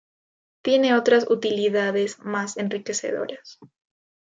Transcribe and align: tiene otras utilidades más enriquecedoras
tiene 0.63 0.95
otras 0.95 1.29
utilidades 1.29 2.17
más 2.25 2.57
enriquecedoras 2.57 3.59